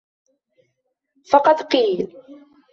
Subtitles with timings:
[1.31, 2.13] فَقَدْ قِيلَ